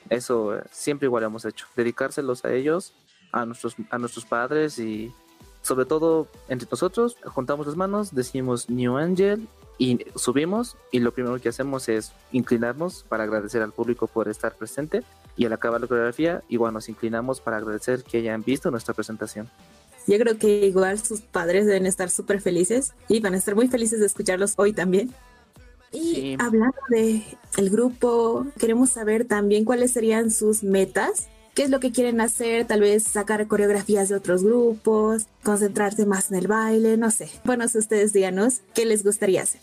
[0.09, 2.93] Eso eh, siempre igual hemos hecho, dedicárselos a ellos,
[3.31, 5.13] a nuestros, a nuestros padres y
[5.61, 9.47] sobre todo entre nosotros, juntamos las manos, decimos New Angel
[9.77, 14.55] y subimos y lo primero que hacemos es inclinarnos para agradecer al público por estar
[14.55, 15.03] presente
[15.35, 19.49] y al acabar la coreografía igual nos inclinamos para agradecer que hayan visto nuestra presentación.
[20.05, 23.67] Yo creo que igual sus padres deben estar súper felices y van a estar muy
[23.67, 25.11] felices de escucharlos hoy también.
[25.91, 26.37] Y sí.
[26.39, 27.23] hablando de
[27.57, 32.65] el grupo, queremos saber también cuáles serían sus metas qué es lo que quieren hacer,
[32.65, 37.29] tal vez sacar coreografías de otros grupos, concentrarse más en el baile, no sé.
[37.43, 39.61] Bueno, si ustedes díganos qué les gustaría hacer.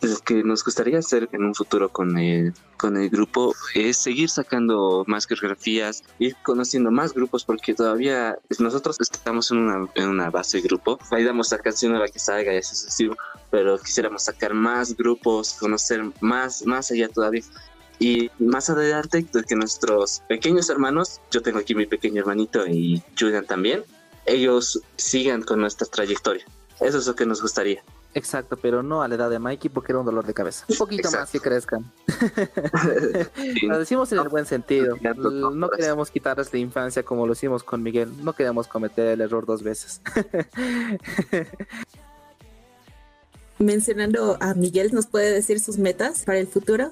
[0.00, 4.28] Lo que nos gustaría hacer en un futuro con el, con el grupo es seguir
[4.28, 10.28] sacando más coreografías, ir conociendo más grupos, porque todavía nosotros estamos en una, en una
[10.28, 10.98] base de grupo.
[11.12, 13.16] Ahí damos la canción nueva que salga y así sucesivo,
[13.48, 17.44] pero quisiéramos sacar más grupos, conocer más, más allá todavía.
[18.02, 23.00] Y más adelante, de que nuestros pequeños hermanos, yo tengo aquí mi pequeño hermanito y
[23.16, 23.84] Julian también,
[24.26, 26.44] ellos sigan con nuestra trayectoria.
[26.80, 27.80] Eso es lo que nos gustaría.
[28.14, 30.64] Exacto, pero no a la edad de Mikey porque era un dolor de cabeza.
[30.68, 31.92] Un poquito más que crezcan.
[33.62, 34.96] Lo decimos en el buen sentido.
[35.54, 38.12] No queremos quitarles la infancia como lo hicimos con Miguel.
[38.24, 40.02] No queremos cometer el error dos veces.
[43.60, 46.90] Mencionando a Miguel, ¿nos puede decir sus metas para el futuro?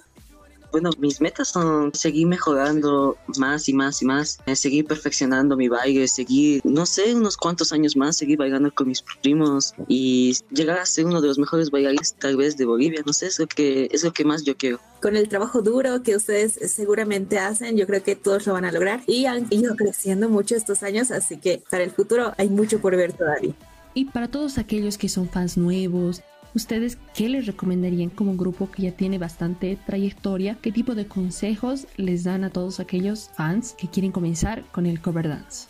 [0.72, 5.68] Bueno, mis metas son seguir mejorando más y más y más, eh, seguir perfeccionando mi
[5.68, 10.78] baile, seguir, no sé, unos cuantos años más, seguir bailando con mis primos y llegar
[10.78, 13.46] a ser uno de los mejores bailarines tal vez de Bolivia, no sé, es lo
[13.46, 14.80] que, es lo que más yo quiero.
[15.02, 18.72] Con el trabajo duro que ustedes seguramente hacen, yo creo que todos lo van a
[18.72, 22.80] lograr y han ido creciendo mucho estos años, así que para el futuro hay mucho
[22.80, 23.54] por ver todavía.
[23.92, 26.22] Y para todos aquellos que son fans nuevos,
[26.52, 30.56] ¿Ustedes qué les recomendarían como grupo que ya tiene bastante trayectoria?
[30.60, 35.00] ¿Qué tipo de consejos les dan a todos aquellos fans que quieren comenzar con el
[35.00, 35.68] cover dance?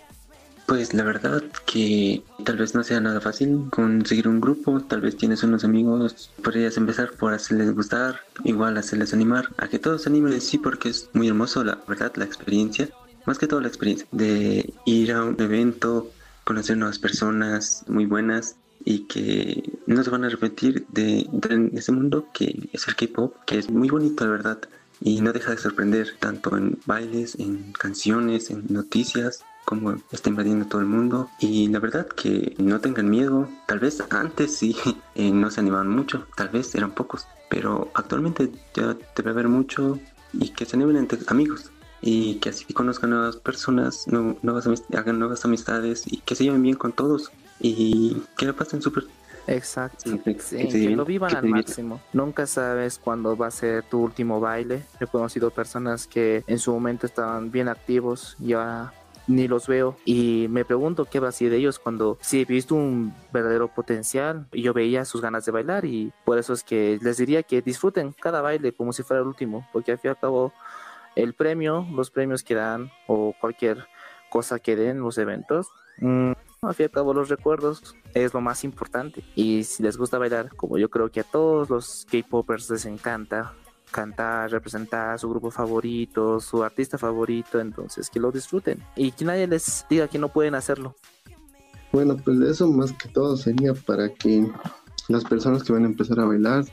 [0.66, 5.16] Pues la verdad que tal vez no sea nada fácil conseguir un grupo, tal vez
[5.16, 10.08] tienes unos amigos, podrías empezar por hacerles gustar, igual hacerles animar, a que todos se
[10.08, 12.88] animen en sí porque es muy hermoso la verdad, la experiencia,
[13.26, 16.10] más que todo la experiencia de ir a un evento,
[16.44, 21.92] conocer nuevas personas muy buenas y que no se van a arrepentir de, de ese
[21.92, 24.60] mundo que es el K-pop, que es muy bonito, la verdad,
[25.00, 30.66] y no deja de sorprender tanto en bailes, en canciones, en noticias, como está invadiendo
[30.66, 31.30] todo el mundo.
[31.38, 34.76] Y la verdad que no tengan miedo, tal vez antes sí
[35.14, 39.98] eh, no se animaban mucho, tal vez eran pocos, pero actualmente ya debe haber mucho
[40.32, 41.70] y que se animen entre amigos
[42.02, 44.66] y que así conozcan nuevas personas, nuevas
[44.96, 47.30] hagan nuevas amistades y que se lleven bien con todos
[47.60, 49.04] y que lo pasen súper.
[49.46, 52.00] Exacto, que, lo vivan al máximo.
[52.12, 54.84] Nunca sabes cuándo va a ser tu último baile.
[55.00, 58.92] He conocido personas que en su momento estaban bien activos y ahora
[59.26, 62.44] ni los veo y me pregunto qué va a ser de ellos cuando sí he
[62.44, 66.64] visto un verdadero potencial y yo veía sus ganas de bailar y por eso es
[66.64, 70.08] que les diría que disfruten cada baile como si fuera el último porque al fin
[70.08, 70.52] y al cabo
[71.14, 73.86] el premio, los premios que dan o cualquier
[74.30, 76.32] cosa que den los eventos mm,
[76.62, 79.24] al fin y al cabo los recuerdos es lo más importante.
[79.34, 83.54] Y si les gusta bailar, como yo creo que a todos los K-Popers les encanta
[83.90, 89.46] cantar, representar su grupo favorito, su artista favorito, entonces que lo disfruten y que nadie
[89.46, 90.94] les diga que no pueden hacerlo.
[91.92, 94.46] Bueno, pues eso más que todo sería para que
[95.08, 96.64] las personas que van a empezar a bailar,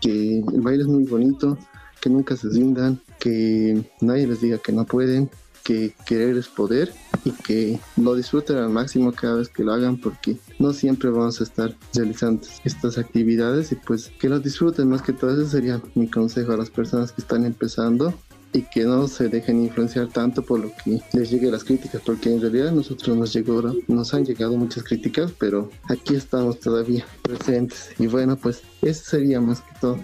[0.00, 1.56] que el baile es muy bonito,
[2.00, 5.30] que nunca se rindan, que nadie les diga que no pueden,
[5.64, 6.92] que querer es poder
[7.24, 11.40] y que lo disfruten al máximo cada vez que lo hagan porque no siempre vamos
[11.40, 15.80] a estar realizando estas actividades y pues que lo disfruten más que todo ese sería
[15.94, 18.14] mi consejo a las personas que están empezando
[18.54, 22.32] y que no se dejen influenciar tanto por lo que les llegue las críticas, porque
[22.32, 27.90] en realidad nosotros nos llegó, nos han llegado muchas críticas, pero aquí estamos todavía presentes.
[27.98, 29.98] Y bueno, pues eso sería más que todo.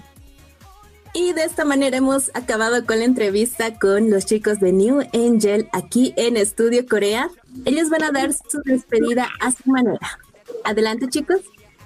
[1.12, 5.68] Y de esta manera hemos acabado con la entrevista con los chicos de New Angel
[5.72, 7.28] aquí en Estudio Corea.
[7.64, 10.18] Ellos van a dar su despedida a su manera.
[10.64, 11.40] Adelante chicos.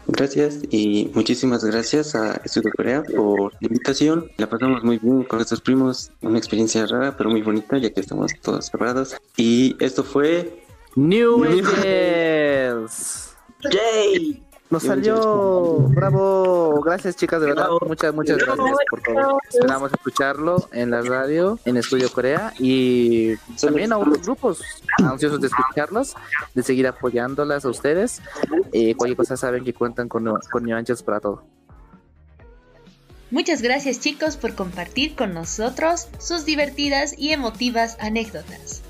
[0.07, 4.31] Gracias y muchísimas gracias a Estudio Corea por la invitación.
[4.37, 8.01] La pasamos muy bien con nuestros primos, una experiencia rara pero muy bonita ya que
[8.01, 9.17] estamos todos preparados.
[9.39, 10.63] Y esto fue
[10.97, 13.35] New Angels.
[13.73, 14.45] Yay.
[14.75, 19.39] Nos salió, bravo, gracias chicas, de verdad, muchas, muchas gracias por todo.
[19.49, 24.63] Esperamos escucharlo en la radio, en Estudio Corea y también a otros grupos
[24.99, 26.17] ansiosos de escucharlos,
[26.55, 28.21] de seguir apoyándolas a ustedes.
[28.73, 31.45] Eh, cualquier cosa saben que cuentan con, con New Angels para todo.
[33.31, 38.83] Muchas gracias chicos por compartir con nosotros sus divertidas y emotivas anécdotas.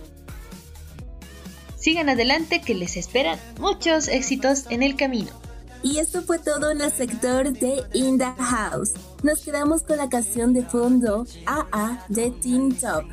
[1.76, 5.44] Sigan adelante que les esperan muchos éxitos en el camino.
[5.84, 8.92] Y esto fue todo en el sector de In the House.
[9.22, 13.04] Nos quedamos con la canción de fondo AA de Teen Top.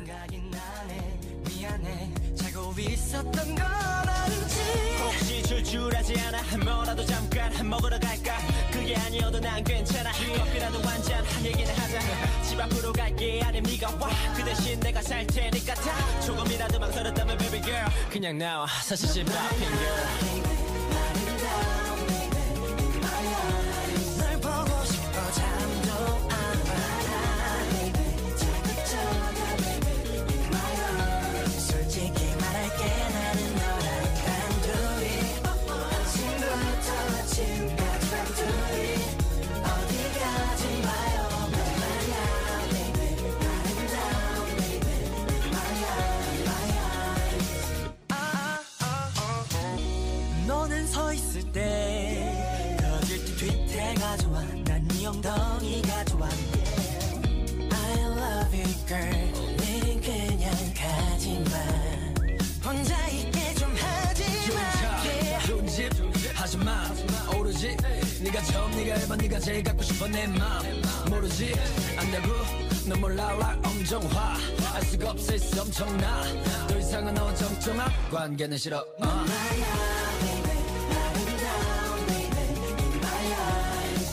[78.11, 79.05] 관계는 싫어 어.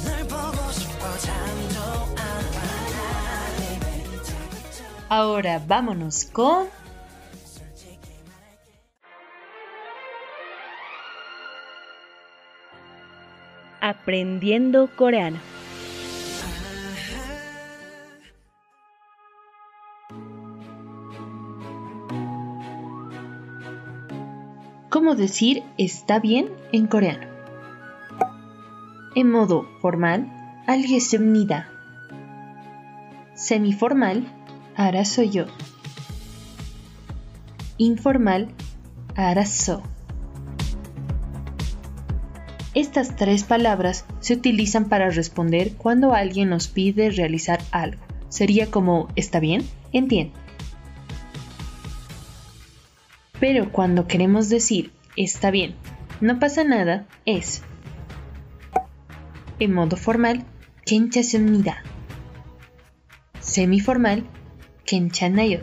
[0.05, 1.81] 널 보고 싶어 잠도
[2.17, 2.85] 안 와라
[5.09, 6.69] Ahora vámonos con...
[13.81, 15.48] Aprendiendo coreano.
[25.09, 27.27] ¿Cómo decir está bien en coreano?
[29.15, 30.31] En modo formal,
[30.67, 31.69] 알겠습니다.
[33.35, 34.25] Semiformal,
[34.77, 35.47] 알았어요.
[37.79, 38.49] Informal,
[39.17, 39.83] 알았어.
[42.75, 48.03] Estas tres palabras se utilizan para responder cuando alguien nos pide realizar algo.
[48.29, 49.65] Sería como ¿está bien?
[49.93, 50.35] Entiendo.
[53.39, 54.91] Pero cuando queremos decir
[55.24, 55.76] está bien,
[56.22, 57.62] no pasa nada es,
[59.60, 60.46] en modo formal,
[60.86, 61.84] kenchasumnida.
[63.42, 64.24] Semiformal,
[64.86, 65.60] kenchanayo.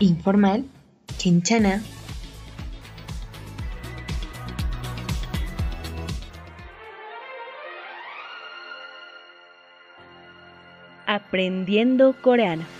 [0.00, 0.64] Informal,
[1.22, 1.82] kenchana.
[11.06, 12.73] Aprendiendo coreano.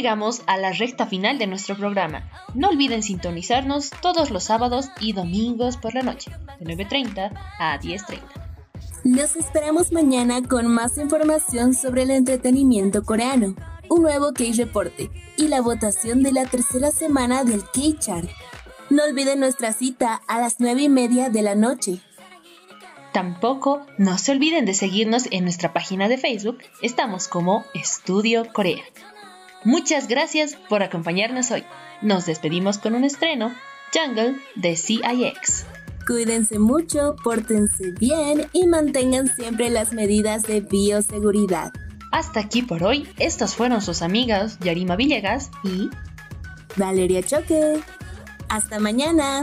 [0.00, 2.22] Llegamos a la recta final de nuestro programa.
[2.54, 8.20] No olviden sintonizarnos todos los sábados y domingos por la noche, de 9.30 a 10.30.
[9.04, 13.54] Los esperamos mañana con más información sobre el entretenimiento coreano,
[13.90, 18.30] un nuevo K-Reporte y la votación de la tercera semana del K-Chart.
[18.88, 22.00] No olviden nuestra cita a las 9 y media de la noche.
[23.12, 26.58] Tampoco no se olviden de seguirnos en nuestra página de Facebook.
[26.80, 28.82] Estamos como Estudio Corea.
[29.64, 31.64] Muchas gracias por acompañarnos hoy.
[32.00, 33.54] Nos despedimos con un estreno,
[33.92, 35.66] Jungle de CIX.
[36.06, 41.72] Cuídense mucho, pórtense bien y mantengan siempre las medidas de bioseguridad.
[42.10, 43.06] Hasta aquí por hoy.
[43.18, 45.90] Estos fueron sus amigas Yarima Villegas y
[46.76, 47.80] Valeria Choque.
[48.48, 49.42] Hasta mañana.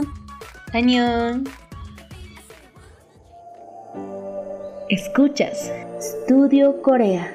[0.72, 1.48] Añón.
[4.90, 7.34] Escuchas Studio Corea.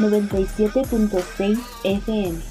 [0.00, 2.49] 97.6 FM.